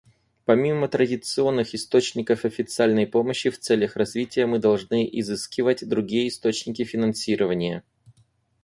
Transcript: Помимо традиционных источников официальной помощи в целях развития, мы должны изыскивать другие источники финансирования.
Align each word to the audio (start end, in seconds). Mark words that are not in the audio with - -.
Помимо 0.45 0.87
традиционных 0.87 1.75
источников 1.75 2.43
официальной 2.43 3.05
помощи 3.05 3.51
в 3.51 3.59
целях 3.59 3.95
развития, 3.95 4.47
мы 4.47 4.57
должны 4.57 5.07
изыскивать 5.07 5.87
другие 5.87 6.29
источники 6.29 6.83
финансирования. 6.83 7.83